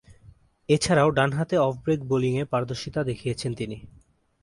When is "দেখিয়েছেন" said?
3.03-3.51